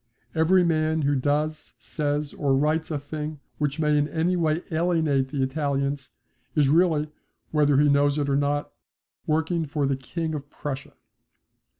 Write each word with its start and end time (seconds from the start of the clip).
Every 0.33 0.63
man 0.63 1.03
who 1.03 1.15
does, 1.15 1.75
says, 1.77 2.33
or 2.33 2.55
writes 2.57 2.89
a 2.89 2.97
thing 2.97 3.39
which 3.59 3.79
may 3.79 3.95
in 3.95 4.07
any 4.07 4.35
way 4.35 4.63
alienate 4.71 5.29
the 5.29 5.43
Italians 5.43 6.09
is 6.55 6.69
really, 6.69 7.11
whether 7.51 7.77
he 7.79 7.87
knows 7.87 8.17
it 8.17 8.27
or 8.27 8.35
not, 8.35 8.71
working 9.27 9.67
for 9.67 9.85
the 9.85 9.95
King 9.95 10.33
of 10.33 10.49
Prussia. 10.49 10.93